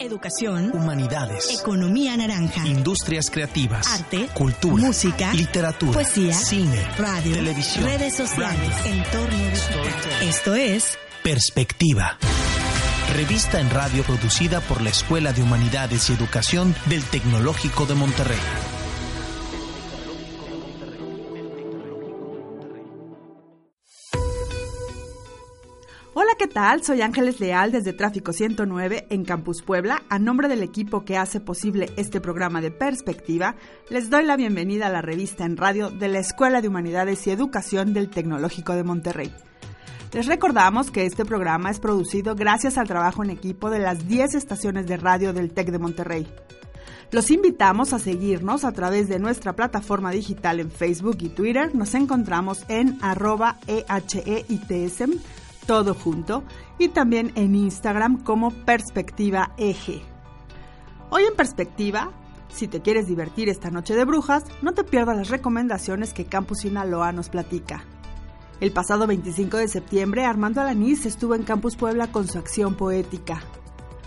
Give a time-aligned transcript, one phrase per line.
[0.00, 8.14] Educación, humanidades, economía naranja, industrias creativas, arte, cultura, música, literatura, poesía, cine, radio, televisión, redes
[8.14, 10.22] sociales, branding, entorno digital.
[10.22, 12.16] Esto es Perspectiva.
[13.12, 18.38] Revista en radio producida por la Escuela de Humanidades y Educación del Tecnológico de Monterrey.
[26.14, 26.82] Hola, ¿qué tal?
[26.82, 30.02] Soy Ángeles Leal desde Tráfico 109 en Campus Puebla.
[30.08, 33.56] A nombre del equipo que hace posible este programa de perspectiva,
[33.90, 37.30] les doy la bienvenida a la revista en radio de la Escuela de Humanidades y
[37.30, 39.32] Educación del Tecnológico de Monterrey.
[40.12, 44.34] Les recordamos que este programa es producido gracias al trabajo en equipo de las 10
[44.34, 46.26] estaciones de radio del TEC de Monterrey.
[47.10, 51.74] Los invitamos a seguirnos a través de nuestra plataforma digital en Facebook y Twitter.
[51.74, 55.12] Nos encontramos en arroba EHEITSM
[55.68, 56.44] todo junto,
[56.78, 60.00] y también en Instagram como Perspectiva Eje.
[61.10, 62.10] Hoy en Perspectiva,
[62.48, 66.60] si te quieres divertir esta noche de brujas, no te pierdas las recomendaciones que Campus
[66.60, 67.84] Sinaloa nos platica.
[68.62, 73.42] El pasado 25 de septiembre, Armando Alanís estuvo en Campus Puebla con su acción poética.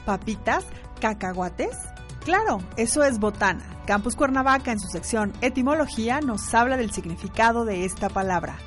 [0.03, 0.65] ¿Papitas?
[0.99, 1.77] ¿Cacahuates?
[2.25, 3.83] Claro, eso es botana.
[3.85, 8.57] Campus Cuernavaca, en su sección Etimología, nos habla del significado de esta palabra.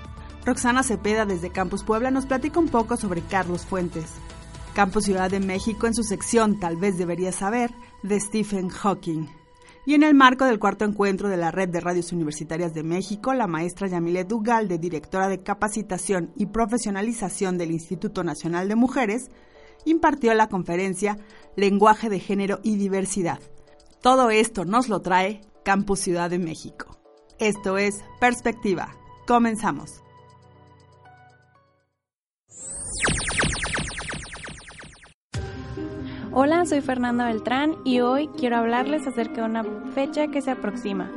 [0.47, 4.05] Roxana Cepeda desde Campus Puebla nos platica un poco sobre Carlos Fuentes.
[4.75, 7.71] Campus Ciudad de México en su sección Tal vez deberías saber
[8.03, 9.27] de Stephen Hawking.
[9.87, 13.33] Y en el marco del cuarto encuentro de la Red de Radios Universitarias de México,
[13.33, 19.31] la maestra Yamile Dugalde, directora de capacitación y profesionalización del Instituto Nacional de Mujeres,
[19.87, 21.19] impartió la conferencia
[21.57, 23.41] Lenguaje de Género y Diversidad.
[24.03, 26.99] Todo esto nos lo trae Campus Ciudad de México.
[27.39, 28.95] Esto es Perspectiva.
[29.27, 30.04] Comenzamos.
[36.37, 39.63] Hola, soy Fernanda Beltrán y hoy quiero hablarles acerca de una
[39.95, 41.09] fecha que se aproxima.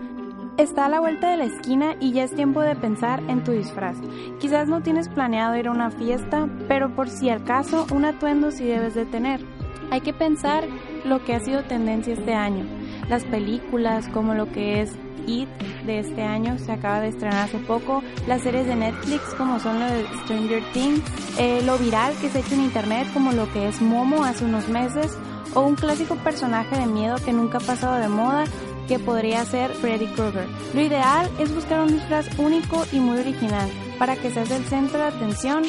[0.58, 3.52] Está a la vuelta de la esquina y ya es tiempo de pensar en tu
[3.52, 3.98] disfraz.
[4.40, 8.66] Quizás no tienes planeado ir a una fiesta, pero por si acaso un atuendo sí
[8.66, 9.42] debes de tener.
[9.90, 10.66] Hay que pensar
[11.04, 12.68] lo que ha sido tendencia este año.
[13.10, 14.96] Las películas como lo que es
[15.28, 19.78] De este año se acaba de estrenar hace poco, las series de Netflix como son
[19.82, 21.02] lo de Stranger Things,
[21.38, 24.46] eh, lo viral que se ha hecho en internet como lo que es Momo hace
[24.46, 25.18] unos meses,
[25.54, 28.46] o un clásico personaje de miedo que nunca ha pasado de moda
[28.88, 30.48] que podría ser Freddy Krueger.
[30.74, 35.00] Lo ideal es buscar un disfraz único y muy original para que seas el centro
[35.00, 35.64] de atención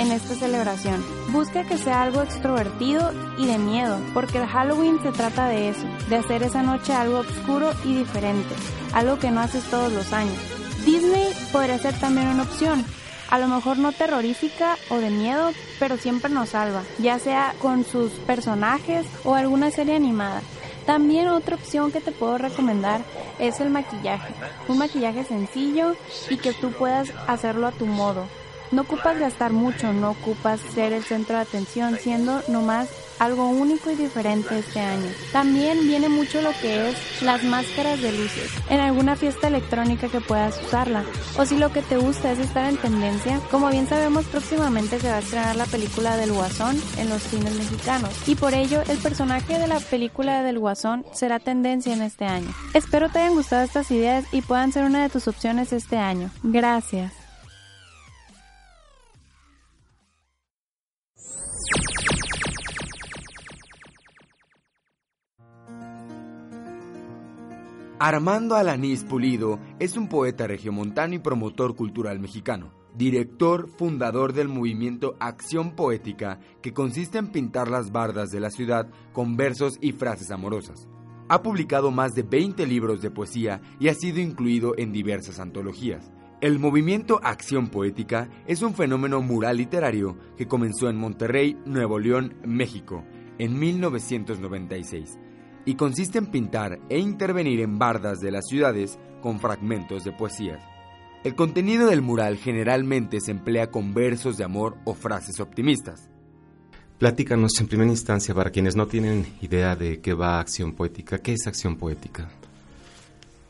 [0.00, 1.04] en esta celebración.
[1.30, 5.86] Busca que sea algo extrovertido y de miedo, porque el Halloween se trata de eso,
[6.08, 8.54] de hacer esa noche algo oscuro y diferente
[8.92, 10.36] algo que no haces todos los años.
[10.84, 12.84] Disney podría ser también una opción,
[13.28, 17.84] a lo mejor no terrorífica o de miedo, pero siempre nos salva, ya sea con
[17.84, 20.42] sus personajes o alguna serie animada.
[20.86, 23.02] También otra opción que te puedo recomendar
[23.38, 24.34] es el maquillaje,
[24.66, 25.94] un maquillaje sencillo
[26.28, 28.24] y que tú puedas hacerlo a tu modo.
[28.72, 32.88] No ocupas gastar mucho, no ocupas ser el centro de atención, siendo nomás
[33.20, 35.10] algo único y diferente este año.
[35.32, 40.20] También viene mucho lo que es las máscaras de luces en alguna fiesta electrónica que
[40.20, 41.04] puedas usarla.
[41.36, 45.10] O si lo que te gusta es estar en tendencia, como bien sabemos próximamente se
[45.10, 48.98] va a estrenar la película del Guasón en los cines mexicanos y por ello el
[48.98, 52.48] personaje de la película del Guasón será tendencia en este año.
[52.72, 56.30] Espero te hayan gustado estas ideas y puedan ser una de tus opciones este año.
[56.42, 57.19] Gracias.
[68.02, 75.16] Armando Alanís Pulido es un poeta regiomontano y promotor cultural mexicano, director fundador del movimiento
[75.20, 80.30] Acción Poética, que consiste en pintar las bardas de la ciudad con versos y frases
[80.30, 80.88] amorosas.
[81.28, 86.10] Ha publicado más de 20 libros de poesía y ha sido incluido en diversas antologías.
[86.40, 92.32] El movimiento Acción Poética es un fenómeno mural literario que comenzó en Monterrey, Nuevo León,
[92.46, 93.04] México,
[93.36, 95.18] en 1996
[95.64, 100.60] y consiste en pintar e intervenir en bardas de las ciudades con fragmentos de poesías.
[101.22, 106.08] El contenido del mural generalmente se emplea con versos de amor o frases optimistas.
[106.98, 111.34] Platícanos en primera instancia, para quienes no tienen idea de qué va Acción Poética, ¿qué
[111.34, 112.28] es Acción Poética?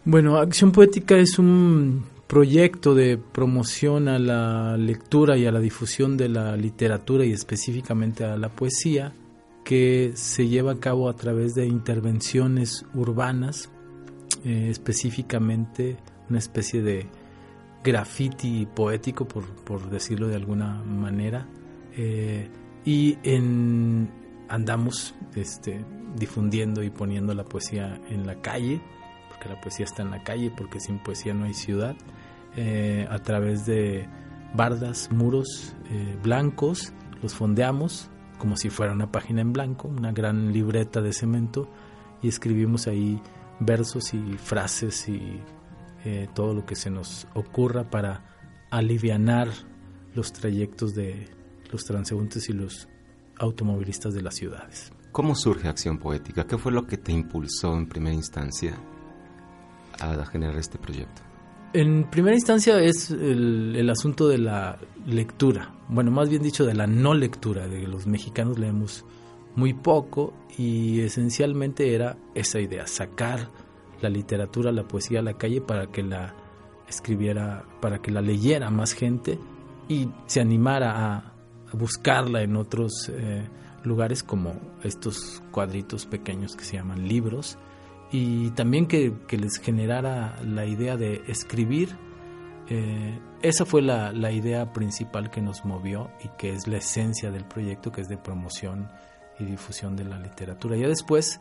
[0.04, 6.16] Bueno, Acción Poética es un proyecto de promoción a la lectura y a la difusión
[6.16, 9.12] de la literatura y específicamente a la poesía
[9.70, 13.70] que se lleva a cabo a través de intervenciones urbanas,
[14.44, 15.96] eh, específicamente
[16.28, 17.06] una especie de
[17.84, 21.46] graffiti poético, por, decirlo de alguna manera,
[21.96, 22.50] eh,
[22.84, 23.16] y
[24.48, 25.84] andamos este,
[26.16, 28.82] difundiendo y poniendo la poesía en la calle,
[29.28, 31.94] porque la poesía está en la calle, porque sin poesía no hay ciudad,
[32.56, 34.08] eh, a través de
[34.52, 35.76] bardas, muros
[36.24, 36.92] blancos,
[37.22, 41.68] los fondeamos como si fuera una página en blanco, una gran libreta de cemento,
[42.22, 43.22] y escribimos ahí
[43.60, 45.40] versos y frases y
[46.04, 48.24] eh, todo lo que se nos ocurra para
[48.70, 49.48] alivianar
[50.14, 51.28] los trayectos de
[51.70, 52.88] los transeúntes y los
[53.36, 54.90] automovilistas de las ciudades.
[55.12, 56.46] ¿Cómo surge Acción Poética?
[56.46, 58.74] ¿Qué fue lo que te impulsó en primera instancia
[60.00, 61.29] a generar este proyecto?
[61.72, 64.76] En primera instancia es el, asunto de la
[65.06, 69.04] lectura, bueno, más bien dicho de la no lectura, de que los mexicanos leemos
[69.54, 73.50] muy poco y esencialmente era esa idea, sacar
[74.00, 76.34] la literatura, la poesía a la calle para que la
[76.88, 79.38] escribiera, para que la leyera más gente
[79.88, 81.32] y se animara a,
[81.72, 83.48] buscarla en otros eh,
[83.84, 87.58] lugares como estos cuadritos pequeños que se llaman libros
[88.12, 91.96] y también que, les generara la idea de escribir.
[92.68, 97.30] Eh, esa fue la, la, idea principal que nos movió y que es la esencia
[97.30, 98.88] del proyecto, que es de promoción
[99.38, 100.76] y difusión de la literatura.
[100.76, 101.40] Ya después,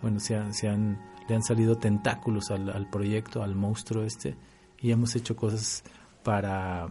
[0.00, 4.36] bueno, se, se han, le han salido tentáculos al, al, proyecto, al monstruo este,
[4.78, 5.82] y hemos hecho cosas
[6.22, 6.88] para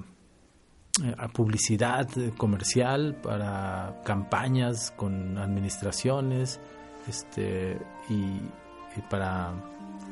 [1.03, 6.59] eh, publicidad comercial, para campañas con administraciones,
[7.07, 7.79] este,
[8.09, 8.39] y
[9.09, 9.53] para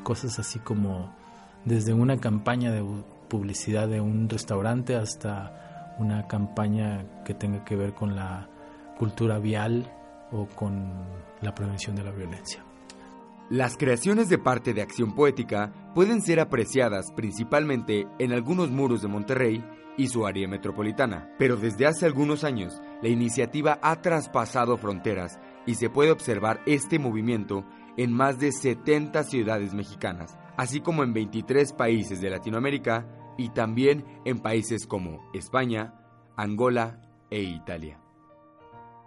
[0.03, 1.13] cosas así como
[1.65, 2.83] desde una campaña de
[3.27, 8.47] publicidad de un restaurante hasta una campaña que tenga que ver con la
[8.97, 9.91] cultura vial
[10.31, 10.91] o con
[11.41, 12.63] la prevención de la violencia.
[13.49, 19.07] Las creaciones de parte de Acción Poética pueden ser apreciadas principalmente en algunos muros de
[19.07, 19.63] Monterrey
[19.97, 25.75] y su área metropolitana, pero desde hace algunos años la iniciativa ha traspasado fronteras y
[25.75, 27.63] se puede observar este movimiento
[27.97, 33.07] en más de 70 ciudades mexicanas, así como en 23 países de Latinoamérica
[33.37, 35.93] y también en países como España,
[36.35, 37.99] Angola e Italia.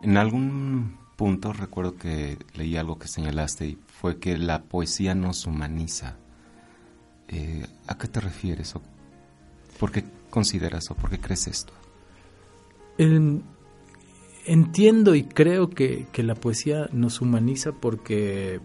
[0.03, 5.47] En algún punto recuerdo que leí algo que señalaste y fue que la poesía nos
[5.47, 6.17] humaniza.
[7.29, 8.75] Eh, ¿A qué te refieres?
[9.79, 11.73] ¿Por qué consideras o por qué crees esto?
[14.45, 18.61] entiendo y creo que, que, la poesía nos humaniza porque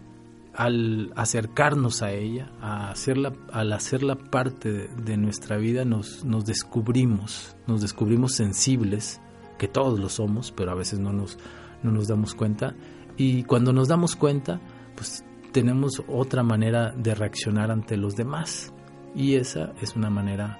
[0.55, 7.55] al acercarnos a ella, a hacerla, al hacerla parte de, nuestra vida, nos, nos, descubrimos,
[7.67, 9.21] nos descubrimos sensibles,
[9.57, 11.37] que todos lo somos, pero a veces no nos,
[11.83, 12.73] no nos damos cuenta.
[13.17, 14.59] Y cuando nos damos cuenta,
[14.95, 18.73] pues tenemos otra manera de reaccionar ante los demás.
[19.13, 20.59] Y esa es una manera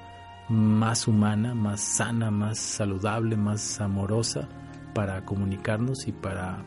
[0.49, 4.47] más humana, más sana, más saludable, más amorosa
[4.93, 6.63] para comunicarnos y para...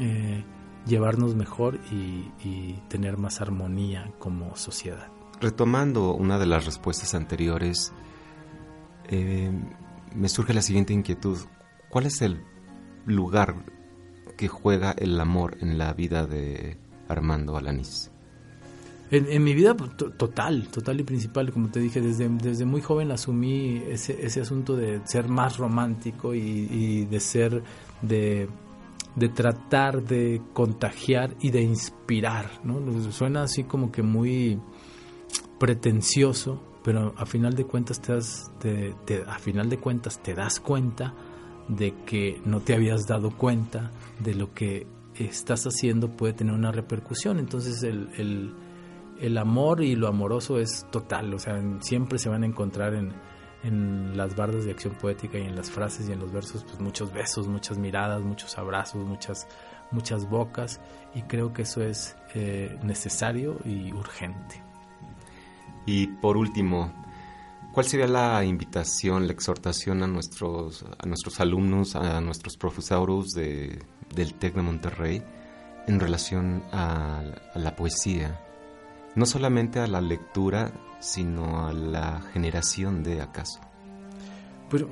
[0.00, 0.44] Eh,
[0.86, 5.08] llevarnos mejor y, tener más armonía como sociedad.
[5.40, 7.92] Retomando una de las respuestas anteriores,
[9.08, 9.50] eh,
[10.14, 11.38] me surge la siguiente inquietud.
[11.90, 12.40] ¿Cuál es el
[13.04, 13.56] lugar
[14.36, 16.78] que juega el amor en la vida de
[17.08, 18.10] Armando Alanís?
[19.10, 23.12] En, mi vida pues, total, total y principal, como te dije, desde, desde muy joven
[23.12, 27.62] asumí ese, ese asunto de ser más romántico y de ser,
[28.02, 28.48] de
[29.16, 32.80] de tratar de contagiar y de inspirar, ¿no?
[33.10, 34.60] Suena así como que muy
[35.58, 38.52] pretencioso, pero a final de cuentas te das,
[39.26, 41.14] a final de cuentas te das cuenta
[41.68, 46.70] de que no te habías dado cuenta de lo que estás haciendo puede tener una
[46.70, 47.38] repercusión.
[47.38, 48.54] Entonces el, el,
[49.18, 53.14] el amor y lo amoroso es total, o sea, siempre se van a encontrar en,
[53.62, 56.80] en las bardas de acción poética y en las frases y en los versos, pues
[56.80, 59.46] muchos besos, muchas miradas, muchos abrazos, muchas,
[59.90, 60.80] muchas bocas,
[61.14, 64.62] y creo que eso es eh, necesario y urgente.
[65.86, 66.92] Y por último,
[67.72, 73.84] ¿cuál sería la invitación, la exhortación a nuestros, a nuestros alumnos, a nuestros profesores de,
[74.14, 75.22] del TEC de Monterrey
[75.86, 77.22] en relación a,
[77.54, 78.40] a la poesía?
[79.14, 83.60] No solamente a la lectura, sino a la generación de acaso?
[84.68, 84.84] Pues,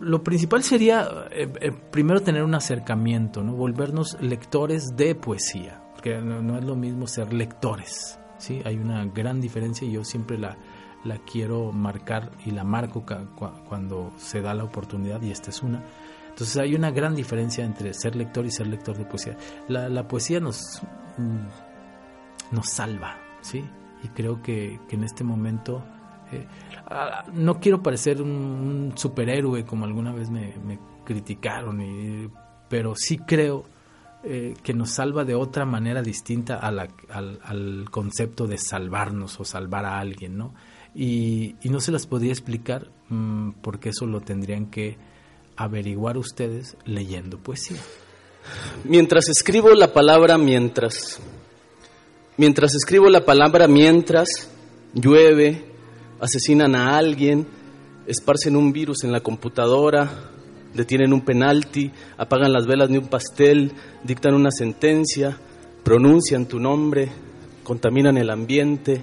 [0.00, 3.52] lo, principal sería eh, eh, primero tener un acercamiento, ¿no?
[3.52, 8.60] volvernos lectores de poesía, porque no, es lo mismo ser lectores, ¿sí?
[8.64, 10.56] hay una gran diferencia y yo siempre la,
[11.04, 13.04] la quiero marcar y la marco
[13.68, 15.84] cuando se da la oportunidad y esta es una.
[16.28, 19.36] Entonces hay una gran diferencia entre ser lector y ser lector de poesía.
[19.68, 20.82] La, la poesía nos,
[21.16, 23.64] mm, nos salva, ¿sí?
[24.02, 25.82] Y creo que, que en este momento
[26.32, 26.46] eh,
[27.34, 30.54] no quiero parecer un, superhéroe como alguna vez me,
[31.04, 32.28] criticaron, y,
[32.68, 33.64] pero sí creo
[34.24, 39.84] eh, que nos salva de otra manera distinta al, al, concepto de salvarnos o salvar
[39.84, 40.54] a alguien, ¿no?
[40.94, 44.96] Y, no se las podría explicar mm, porque eso lo tendrían que
[45.56, 47.80] averiguar ustedes leyendo poesía.
[48.84, 51.20] Mientras escribo la palabra mientras,
[52.36, 54.50] mientras escribo la palabra mientras,
[54.94, 55.64] llueve,
[56.20, 57.46] asesinan a alguien,
[58.06, 60.30] esparcen un virus en la computadora,
[60.74, 63.72] detienen un penalti, apagan las velas de un pastel,
[64.04, 65.38] dictan una sentencia,
[65.82, 67.10] pronuncian tu nombre,
[67.62, 69.02] contaminan el ambiente.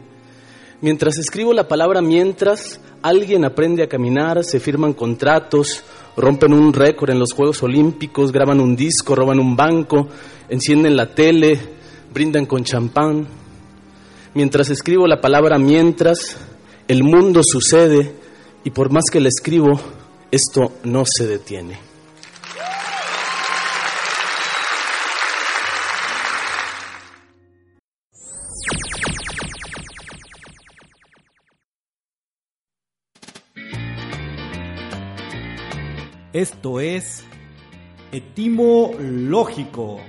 [0.81, 5.83] Mientras escribo la palabra mientras, alguien aprende a caminar, se firman contratos,
[6.15, 10.07] rompen un récord en los Juegos Olímpicos, graban un disco, roban un banco,
[10.49, 11.59] encienden la tele,
[12.13, 13.27] brindan con champán.
[14.33, 16.37] Mientras escribo la palabra mientras,
[16.87, 18.13] el mundo sucede
[18.63, 19.79] y por más que le escribo,
[20.31, 21.79] esto no se detiene.
[36.33, 37.23] Esto es
[38.11, 39.99] Etimológico,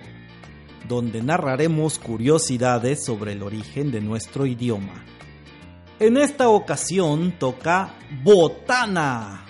[0.88, 5.04] donde narraremos curiosidades sobre el origen de nuestro idioma.
[6.00, 9.44] En esta ocasión toca botana.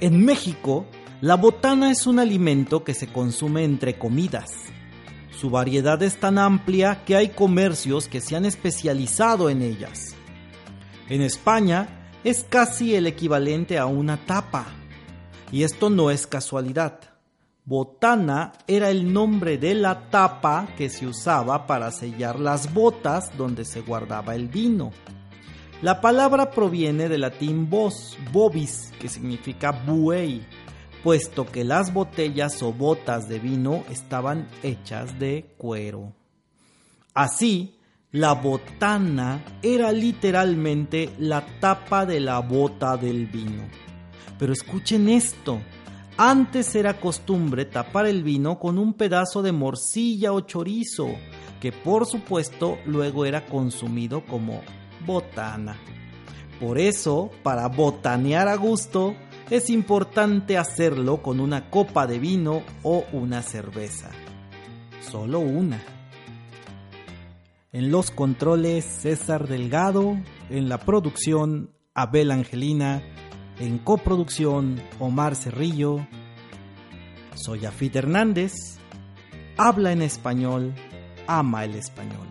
[0.00, 0.86] En México,
[1.20, 4.52] la botana es un alimento que se consume entre comidas.
[5.30, 10.14] Su variedad es tan amplia que hay comercios que se han especializado en ellas.
[11.08, 14.66] En España es casi el equivalente a una tapa.
[15.50, 17.11] Y esto no es casualidad.
[17.64, 23.64] Botana era el nombre de la tapa que se usaba para sellar las botas donde
[23.64, 24.90] se guardaba el vino.
[25.80, 30.44] La palabra proviene del latín bos, bobis, que significa buey,
[31.04, 36.12] puesto que las botellas o botas de vino estaban hechas de cuero.
[37.14, 37.76] Así,
[38.10, 43.62] la botana era literalmente la tapa de la bota del vino.
[44.36, 45.60] Pero escuchen esto,
[46.30, 51.08] antes era costumbre tapar el vino con un pedazo de morcilla o chorizo,
[51.60, 54.60] que por supuesto luego era consumido como
[55.04, 55.76] botana.
[56.60, 59.16] Por eso, para botanear a gusto,
[59.50, 64.10] es importante hacerlo con una copa de vino o una cerveza.
[65.00, 65.82] Solo una.
[67.72, 70.16] En los controles César Delgado,
[70.50, 73.02] en la producción Abel Angelina,
[73.58, 76.06] en coproducción, Omar Cerrillo.
[77.34, 78.52] Soy Afit Hernández.
[79.56, 80.74] Habla en español,
[81.26, 82.26] ama el español.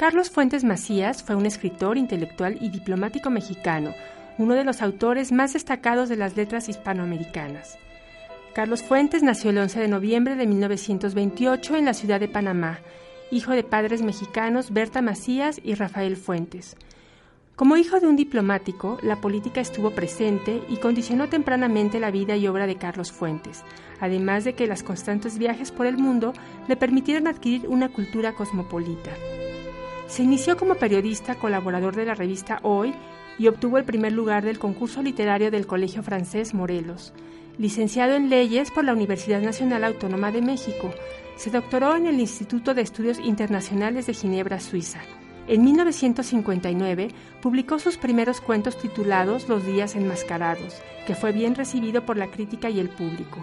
[0.00, 3.94] Carlos Fuentes Macías fue un escritor, intelectual y diplomático mexicano,
[4.38, 7.78] uno de los autores más destacados de las letras hispanoamericanas.
[8.52, 12.80] Carlos Fuentes nació el 11 de noviembre de 1928 en la ciudad de Panamá,
[13.30, 16.76] hijo de padres mexicanos Berta Macías y Rafael Fuentes.
[17.54, 22.48] Como hijo de un diplomático, la política estuvo presente y condicionó tempranamente la vida y
[22.48, 23.62] obra de Carlos Fuentes,
[24.00, 26.32] además de que los constantes viajes por el mundo
[26.66, 29.12] le permitieron adquirir una cultura cosmopolita.
[30.08, 32.94] Se inició como periodista colaborador de la revista Hoy
[33.38, 37.12] y obtuvo el primer lugar del concurso literario del Colegio Francés Morelos
[37.60, 40.90] licenciado en leyes por la Universidad Nacional Autónoma de México.
[41.36, 45.00] Se doctoró en el Instituto de Estudios Internacionales de Ginebra, Suiza.
[45.46, 47.08] En 1959
[47.42, 52.70] publicó sus primeros cuentos titulados Los días enmascarados, que fue bien recibido por la crítica
[52.70, 53.40] y el público.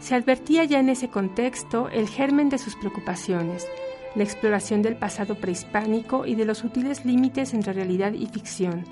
[0.00, 3.68] Se advertía ya en ese contexto el germen de sus preocupaciones,
[4.14, 8.86] la exploración del pasado prehispánico y de los sutiles límites entre realidad y ficción,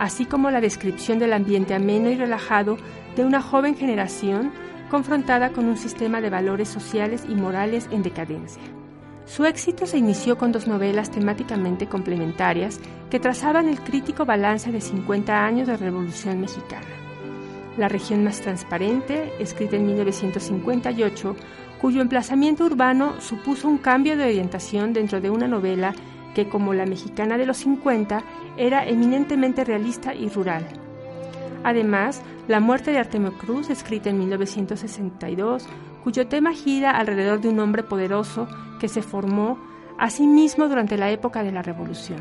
[0.00, 2.78] así como la descripción del ambiente ameno y relajado
[3.16, 4.50] de una joven generación
[4.90, 8.62] confrontada con un sistema de valores sociales y morales en decadencia.
[9.26, 12.80] Su éxito se inició con dos novelas temáticamente complementarias
[13.10, 16.86] que trazaban el crítico balance de 50 años de Revolución Mexicana.
[17.76, 21.36] La región más transparente, escrita en 1958,
[21.78, 25.92] cuyo emplazamiento urbano supuso un cambio de orientación dentro de una novela
[26.34, 28.22] que, como la mexicana de los 50,
[28.56, 30.66] era eminentemente realista y rural.
[31.62, 35.68] Además, La muerte de Artemio Cruz, escrita en 1962,
[36.02, 38.48] cuyo tema gira alrededor de un hombre poderoso
[38.80, 39.56] que se formó
[39.98, 42.18] a sí mismo durante la época de la Revolución.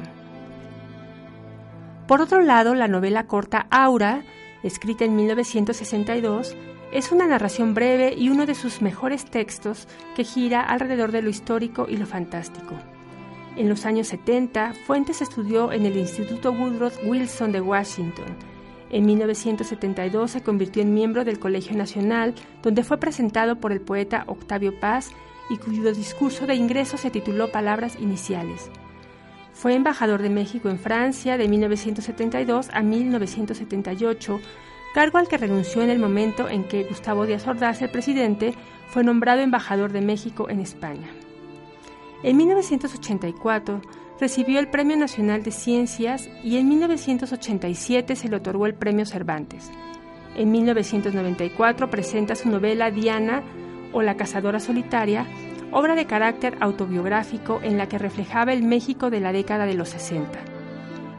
[2.08, 4.24] Por otro lado, la novela corta Aura,
[4.62, 6.56] escrita en 1962,
[6.92, 11.30] es una narración breve y uno de sus mejores textos que gira alrededor de lo
[11.30, 12.76] histórico y lo fantástico.
[13.56, 18.28] En los años 70, Fuentes estudió en el Instituto Woodrow Wilson de Washington.
[18.92, 24.24] En 1972 se convirtió en miembro del Colegio Nacional, donde fue presentado por el poeta
[24.28, 25.12] Octavio Paz
[25.50, 28.70] y cuyo discurso de ingreso se tituló Palabras Iniciales.
[29.54, 34.40] Fue embajador de México en Francia de 1972 a 1978,
[34.94, 38.54] cargo al que renunció en el momento en que Gustavo Díaz Ordaz, el presidente,
[38.88, 41.10] fue nombrado embajador de México en España.
[42.22, 43.82] En 1984
[44.20, 49.72] recibió el Premio Nacional de Ciencias y en 1987 se le otorgó el Premio Cervantes.
[50.36, 53.42] En 1994 presenta su novela Diana
[53.94, 55.26] o La Cazadora Solitaria,
[55.72, 59.90] obra de carácter autobiográfico en la que reflejaba el México de la década de los
[59.90, 60.40] 60.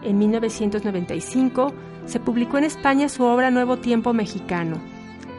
[0.02, 1.72] En 1995
[2.04, 4.76] se publicó en España su obra Nuevo Tiempo Mexicano,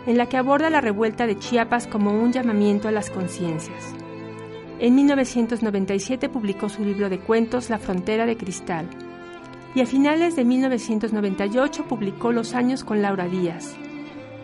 [0.07, 4.00] en la que aborda la revuelta de Chiapas como un llamamiento a las conciencias.
[4.81, 8.89] En 1997 publicó su libro de cuentos La frontera de cristal
[9.75, 13.75] y a finales de 1998 publicó Los años con Laura Díaz.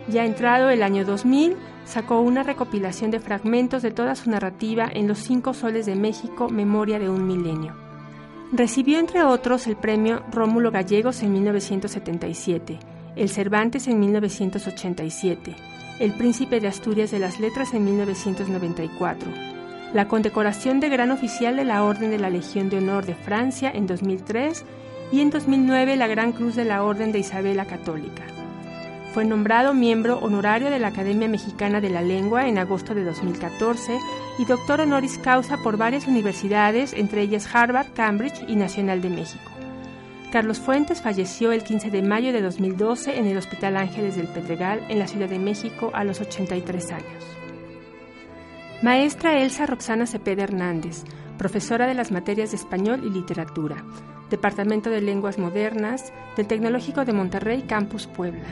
[0.06, 5.08] Ya entrado el año 2000, sacó una recopilación de fragmentos de toda su narrativa en
[5.08, 7.74] Los cinco soles de México, Memoria de un milenio.
[8.52, 12.78] Recibió entre otros el premio Rómulo Gallegos en 1977,
[13.16, 15.56] el Cervantes en 1987,
[15.98, 19.57] el Príncipe de Asturias de las Letras en 1994,
[19.92, 23.70] la condecoración de Gran Oficial de la Orden de la Legión de Honor de Francia
[23.74, 24.64] en 2003
[25.12, 28.24] y en 2009 la Gran Cruz de la Orden de Isabela Católica.
[29.14, 33.98] Fue nombrado miembro honorario de la Academia Mexicana de la Lengua en agosto de 2014
[34.38, 39.50] y doctor honoris causa por varias universidades, entre ellas Harvard, Cambridge y Nacional de México.
[40.30, 44.82] Carlos Fuentes falleció el 15 de mayo de 2012 en el Hospital Ángeles del Pedregal,
[44.90, 47.37] en la Ciudad de México, a los 83 años.
[48.80, 51.02] Maestra Elsa Roxana Cepeda Hernández,
[51.36, 53.84] profesora de las materias de Español y Literatura,
[54.30, 58.46] Departamento de Lenguas Modernas del Tecnológico de Monterrey, Campus Puebla.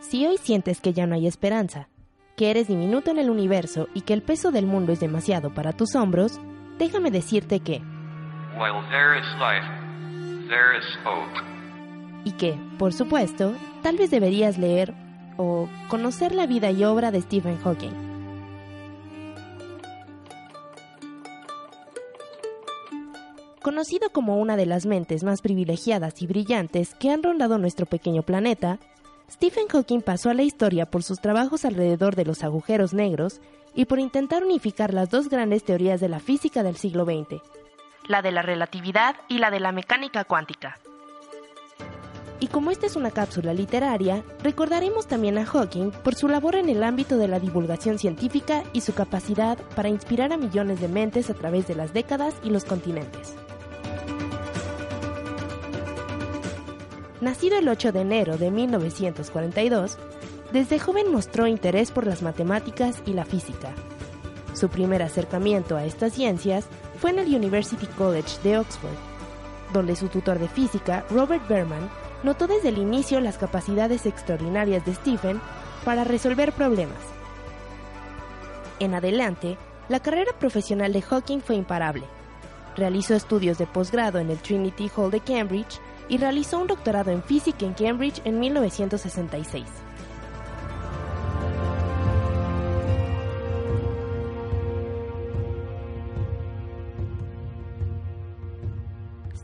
[0.00, 1.88] Si hoy sientes que ya no hay esperanza,
[2.36, 5.72] que eres diminuto en el universo y que el peso del mundo es demasiado para
[5.72, 6.40] tus hombros,
[6.78, 7.82] déjame decirte que...
[12.24, 14.94] Y que, por supuesto, tal vez deberías leer
[15.36, 18.14] o conocer la vida y obra de Stephen Hawking.
[23.62, 28.22] Conocido como una de las mentes más privilegiadas y brillantes que han rondado nuestro pequeño
[28.22, 28.78] planeta,
[29.30, 33.40] Stephen Hawking pasó a la historia por sus trabajos alrededor de los agujeros negros
[33.74, 37.42] y por intentar unificar las dos grandes teorías de la física del siglo XX,
[38.06, 40.78] la de la relatividad y la de la mecánica cuántica.
[42.40, 46.68] Y como esta es una cápsula literaria, recordaremos también a Hawking por su labor en
[46.68, 51.30] el ámbito de la divulgación científica y su capacidad para inspirar a millones de mentes
[51.30, 53.34] a través de las décadas y los continentes.
[57.20, 59.96] Nacido el 8 de enero de 1942,
[60.54, 63.70] desde joven mostró interés por las matemáticas y la física.
[64.52, 66.66] Su primer acercamiento a estas ciencias
[67.00, 68.94] fue en el University College de Oxford,
[69.72, 71.90] donde su tutor de física, Robert Berman,
[72.22, 75.40] notó desde el inicio las capacidades extraordinarias de Stephen
[75.84, 77.02] para resolver problemas.
[78.78, 82.04] En adelante, la carrera profesional de Hawking fue imparable.
[82.76, 87.24] Realizó estudios de posgrado en el Trinity Hall de Cambridge y realizó un doctorado en
[87.24, 89.64] física en Cambridge en 1966.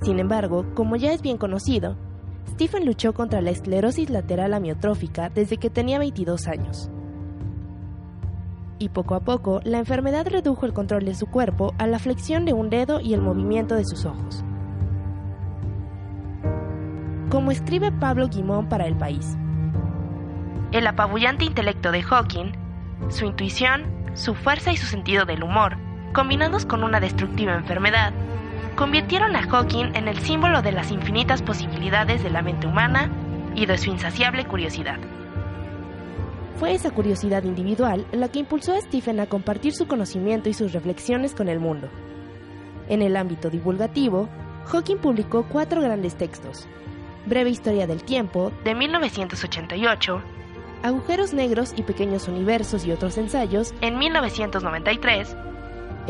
[0.03, 1.97] Sin embargo, como ya es bien conocido,
[2.49, 6.91] Stephen luchó contra la esclerosis lateral amiotrófica desde que tenía 22 años.
[8.79, 12.47] Y poco a poco, la enfermedad redujo el control de su cuerpo a la flexión
[12.47, 14.43] de un dedo y el movimiento de sus ojos.
[17.29, 19.37] Como escribe Pablo Guimón para El País,
[20.73, 22.53] el apabullante intelecto de Hawking,
[23.09, 23.83] su intuición,
[24.15, 25.77] su fuerza y su sentido del humor
[26.13, 28.13] combinados con una destructiva enfermedad,
[28.81, 33.11] convirtieron a Hawking en el símbolo de las infinitas posibilidades de la mente humana
[33.55, 34.99] y de su insaciable curiosidad.
[36.59, 40.73] Fue esa curiosidad individual la que impulsó a Stephen a compartir su conocimiento y sus
[40.73, 41.90] reflexiones con el mundo.
[42.88, 44.31] En el ámbito divulgativo,
[44.64, 46.66] Hawking publicó cuatro grandes textos.
[47.27, 50.23] Breve Historia del Tiempo, de 1988,
[50.83, 55.37] Agujeros Negros y Pequeños Universos y otros ensayos, en 1993,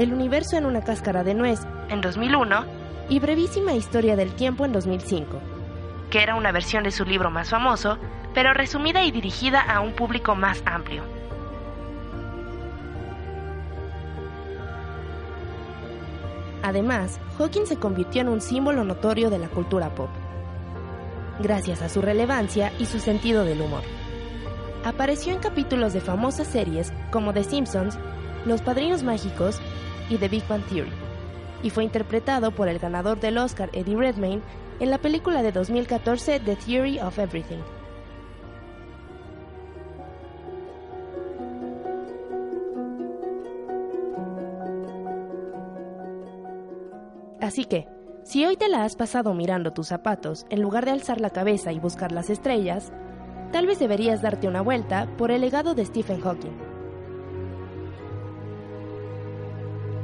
[0.00, 1.60] El Universo en una cáscara de nuez,
[1.90, 2.64] en 2001,
[3.10, 5.38] y Brevísima Historia del Tiempo en 2005,
[6.08, 7.98] que era una versión de su libro más famoso,
[8.32, 11.02] pero resumida y dirigida a un público más amplio.
[16.62, 20.08] Además, Hawking se convirtió en un símbolo notorio de la cultura pop,
[21.40, 23.82] gracias a su relevancia y su sentido del humor.
[24.82, 27.98] Apareció en capítulos de famosas series como The Simpsons,
[28.46, 29.60] Los Padrinos Mágicos
[30.10, 30.92] y The Big Bang Theory,
[31.62, 34.42] y fue interpretado por el ganador del Oscar Eddie Redmayne
[34.80, 37.60] en la película de 2014 The Theory of Everything.
[47.40, 47.88] Así que,
[48.22, 51.72] si hoy te la has pasado mirando tus zapatos en lugar de alzar la cabeza
[51.72, 52.92] y buscar las estrellas,
[53.50, 56.69] tal vez deberías darte una vuelta por el legado de Stephen Hawking.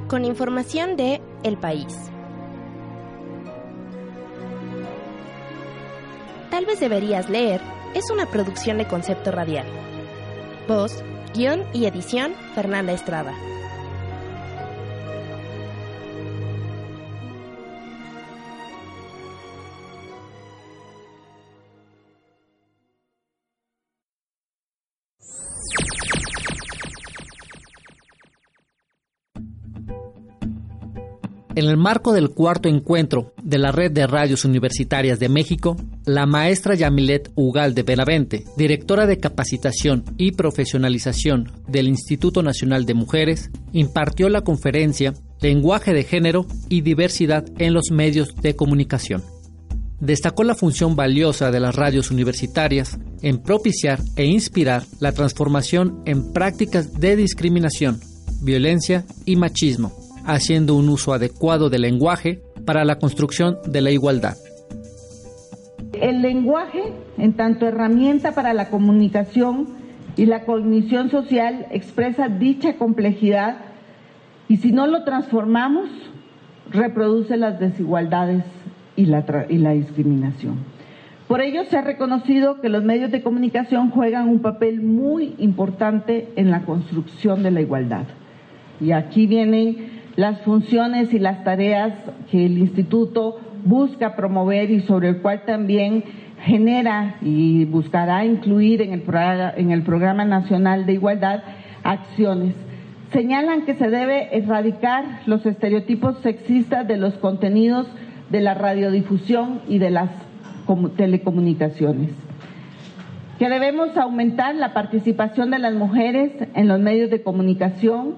[0.09, 1.92] Con información de El País.
[6.49, 7.61] Tal vez deberías leer
[7.92, 9.66] es una producción de concepto radial.
[10.69, 11.03] Voz,
[11.35, 13.35] guion y edición Fernanda Estrada.
[31.57, 36.27] En el marco del cuarto encuentro de la Red de Radios Universitarias de México, la
[36.27, 43.51] maestra Yamilet Ugal de Benavente, directora de capacitación y profesionalización del Instituto Nacional de Mujeres,
[43.73, 49.23] impartió la conferencia Lenguaje de Género y Diversidad en los Medios de Comunicación.
[49.99, 56.35] Destacó la función valiosa de las radios universitarias en propiciar e inspirar la transformación en
[56.35, 57.99] prácticas de discriminación,
[58.42, 64.36] violencia y machismo haciendo un uso adecuado del lenguaje para la construcción de la igualdad.
[65.92, 69.68] El lenguaje, en tanto herramienta para la comunicación
[70.16, 73.58] y la cognición social, expresa dicha complejidad
[74.48, 75.88] y si no lo transformamos,
[76.70, 78.44] reproduce las desigualdades
[78.96, 80.58] y la, y la discriminación.
[81.28, 86.28] Por ello se ha reconocido que los medios de comunicación juegan un papel muy importante
[86.36, 88.04] en la construcción de la igualdad.
[88.80, 91.92] Y aquí vienen las funciones y las tareas
[92.31, 96.05] que el instituto busca promover y sobre el cual también
[96.42, 101.42] genera y buscará incluir en el, programa, en el Programa Nacional de Igualdad
[101.83, 102.55] acciones.
[103.12, 107.87] Señalan que se debe erradicar los estereotipos sexistas de los contenidos
[108.31, 110.11] de la radiodifusión y de las
[110.96, 112.11] telecomunicaciones.
[113.38, 118.14] Que debemos aumentar la participación de las mujeres en los medios de comunicación,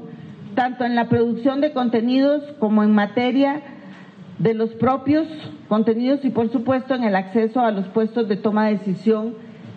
[0.58, 3.62] tanto en la producción de contenidos como en materia
[4.40, 5.28] de los propios
[5.68, 9.36] contenidos y por supuesto en el acceso a los puestos de toma de decisión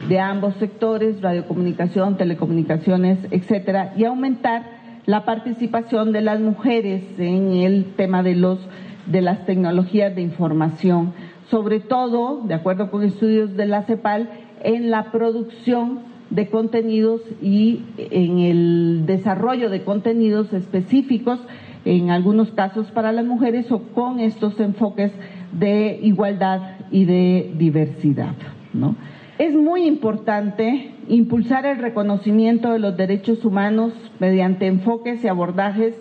[0.10, 4.64] de ambos sectores, radiocomunicación, telecomunicaciones, etcétera, y aumentar
[5.06, 8.58] la participación de las mujeres en el tema de los
[9.06, 11.14] de las tecnologías de información,
[11.52, 14.32] sobre todo, de acuerdo con estudios de la CEPAL,
[14.64, 21.40] en la producción de contenidos y en el desarrollo de contenidos específicos,
[21.86, 25.12] en algunos casos para las mujeres o con estos enfoques
[25.52, 28.34] de igualdad y de diversidad.
[28.74, 28.96] ¿no?
[29.38, 35.96] Es muy importante impulsar el reconocimiento de los derechos humanos mediante enfoques y abordajes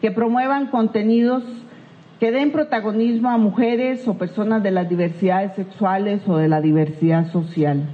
[0.00, 1.44] que promuevan contenidos
[2.18, 7.30] que den protagonismo a mujeres o personas de las diversidades sexuales o de la diversidad
[7.30, 7.86] social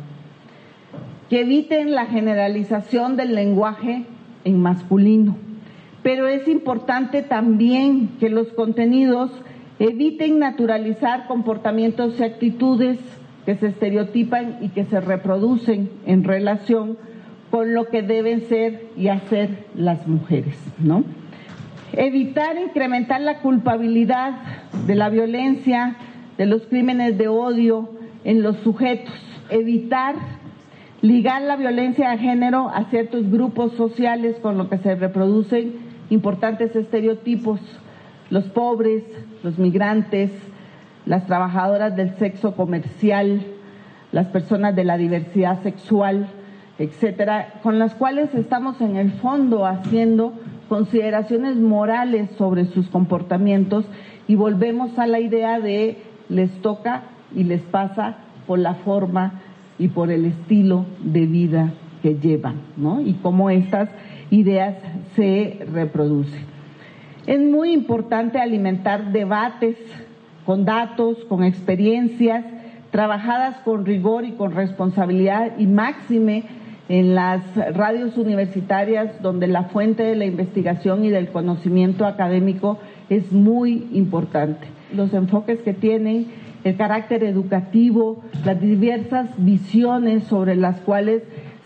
[1.29, 4.05] que eviten la generalización del lenguaje
[4.45, 5.37] en masculino.
[6.03, 9.31] Pero es importante también que los contenidos
[9.79, 12.99] eviten naturalizar comportamientos y actitudes
[13.47, 16.99] que se estereotipan y que se reproducen en relación
[17.51, 21.05] con lo que deben ser y hacer las mujeres, ¿no?
[21.93, 24.33] Evitar incrementar la culpabilidad
[24.87, 25.97] de la violencia,
[26.37, 27.91] de los crímenes de odio
[28.25, 29.15] en los sujetos,
[29.51, 30.17] evitar
[31.05, 35.75] ligar la violencia de género a ciertos grupos sociales con lo que se reproducen
[36.09, 37.61] importantes estereotipos,
[38.31, 39.05] los pobres,
[39.43, 40.31] los migrantes,
[41.05, 43.43] las trabajadoras del sexo comercial,
[44.13, 46.27] las personas de la diversidad sexual,
[46.79, 50.33] etcétera, con las cuales estamos en el fondo haciendo
[50.71, 53.85] consideraciones morales sobre sus comportamientos
[54.27, 55.99] y volvemos a la idea de
[56.31, 57.03] les toca
[57.37, 59.43] y les pasa por la forma
[59.79, 63.01] y por el estilo de vida que llevan, ¿no?
[63.01, 63.89] Y cómo estas
[64.31, 64.77] ideas
[65.17, 66.43] se reproducen.
[67.27, 69.77] Es muy importante alimentar debates
[70.45, 72.45] con datos, con experiencias,
[72.91, 76.45] trabajadas con rigor y con responsabilidad y máxime
[76.89, 77.43] en las
[77.75, 84.67] radios universitarias donde la fuente de la investigación y del conocimiento académico es muy importante.
[84.95, 86.27] Los enfoques que tienen,
[86.65, 91.23] el carácter educativo, las diversas visiones sobre las cuales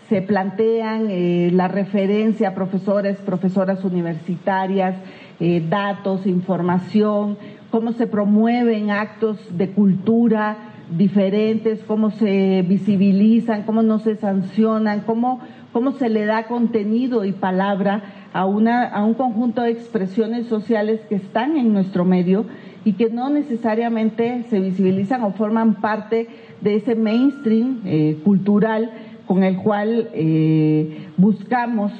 [0.09, 4.95] se plantean eh, la referencia a profesores, profesoras universitarias,
[5.39, 7.37] eh, datos, información,
[7.71, 10.57] cómo se promueven actos de cultura
[10.97, 15.39] diferentes, cómo se visibilizan, cómo no se sancionan, cómo,
[15.71, 18.01] cómo se le da contenido y palabra
[18.33, 22.45] a, una, a un conjunto de expresiones sociales que están en nuestro medio
[22.85, 26.27] y que no necesariamente se visibilizan o forman parte
[26.61, 28.91] de ese mainstream eh, cultural
[29.25, 31.91] con el cual eh, buscamos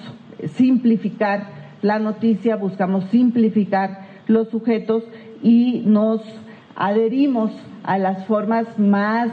[0.56, 1.48] simplificar
[1.82, 5.04] la noticia, buscamos simplificar los sujetos
[5.42, 6.22] y nos
[6.76, 7.52] adherimos
[7.84, 9.30] a las formas más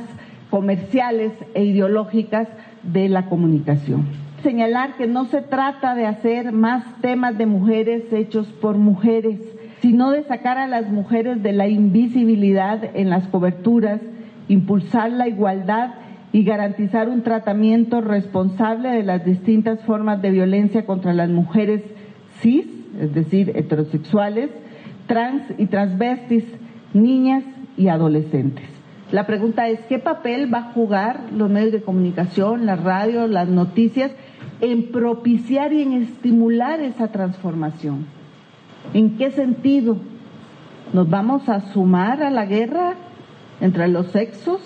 [0.51, 2.49] comerciales e ideológicas
[2.83, 4.07] de la comunicación.
[4.43, 9.41] Señalar que no se trata de hacer más temas de mujeres hechos por mujeres,
[9.87, 14.01] sino de sacar a las mujeres de la invisibilidad en las coberturas,
[14.49, 15.91] impulsar la igualdad
[16.33, 21.85] y garantizar un tratamiento responsable de las distintas formas de violencia contra las mujeres
[22.41, 22.67] cis,
[23.01, 24.51] es decir, heterosexuales,
[25.07, 26.45] trans y transvestis,
[26.93, 27.45] niñas
[27.77, 28.65] y adolescentes.
[29.13, 33.49] La pregunta es, ¿qué papel va a jugar los medios de comunicación, la radio, las
[33.49, 34.11] noticias,
[34.61, 38.16] en propiciar y en estimular esa transformación?
[38.95, 39.97] ¿En qué sentido?
[40.93, 42.95] ¿Nos vamos a sumar a la guerra
[43.61, 44.61] entre los sexos?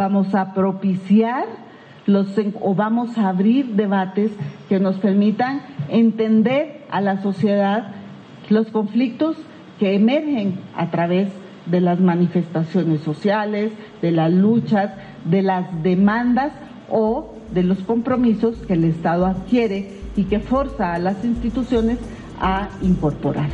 [0.00, 1.44] vamos a propiciar
[2.06, 2.28] los,
[2.60, 4.32] o vamos a abrir debates
[4.68, 7.88] que nos permitan entender a la sociedad
[8.48, 9.36] los conflictos
[9.78, 11.28] que emergen a través
[11.66, 14.90] de las manifestaciones sociales, de las luchas,
[15.24, 16.52] de las demandas
[16.88, 21.98] o de los compromisos que el Estado adquiere y que forza a las instituciones
[22.40, 23.50] a incorporar.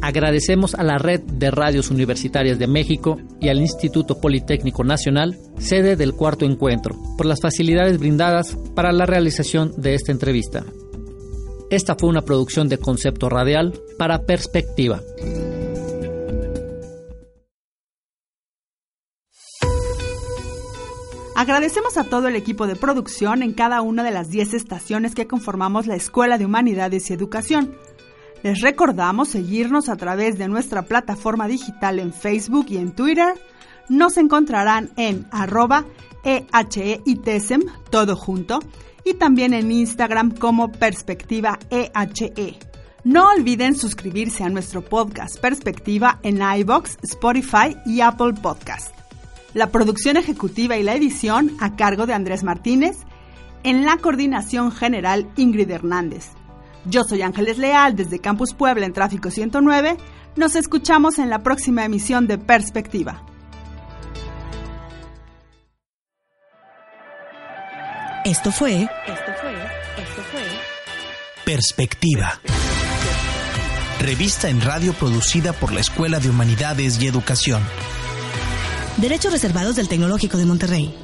[0.00, 5.96] Agradecemos a la Red de Radios Universitarias de México y al Instituto Politécnico Nacional, sede
[5.96, 10.64] del cuarto encuentro, por las facilidades brindadas para la realización de esta entrevista.
[11.70, 15.00] Esta fue una producción de concepto radial para Perspectiva.
[21.34, 25.26] Agradecemos a todo el equipo de producción en cada una de las 10 estaciones que
[25.26, 27.74] conformamos la Escuela de Humanidades y Educación
[28.44, 33.40] les recordamos seguirnos a través de nuestra plataforma digital en Facebook y en Twitter.
[33.88, 35.86] Nos encontrarán en arroba
[36.24, 38.58] EHEITESEM, todo junto,
[39.02, 41.90] y también en Instagram como Perspectiva EHE.
[42.36, 42.58] E.
[43.02, 48.94] No olviden suscribirse a nuestro podcast Perspectiva en iBox, Spotify y Apple Podcast.
[49.54, 52.98] La producción ejecutiva y la edición a cargo de Andrés Martínez,
[53.62, 56.32] en la coordinación general Ingrid Hernández.
[56.86, 59.96] Yo soy Ángeles Leal desde Campus Puebla en Tráfico 109.
[60.36, 63.22] Nos escuchamos en la próxima emisión de Perspectiva.
[68.24, 68.82] Esto fue.
[68.82, 69.52] Esto fue.
[70.02, 70.42] Esto fue.
[71.44, 72.40] Perspectiva.
[74.00, 77.62] Revista en radio producida por la Escuela de Humanidades y Educación.
[78.96, 81.03] Derechos reservados del Tecnológico de Monterrey.